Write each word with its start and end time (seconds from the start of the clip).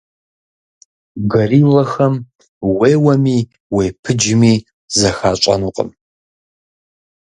Гориллэхэм 1.31 2.13
уеуэми, 2.73 3.39
уепыджми, 3.75 4.53
зэхащӀэнукъым. 4.97 5.89